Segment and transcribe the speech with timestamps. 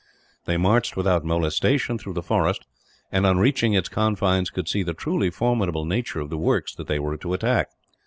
[0.45, 2.65] They marched without molestation through the forest
[3.11, 6.87] and, on reaching its confines, could see the truly formidable nature of the works that
[6.87, 7.69] they were to attack.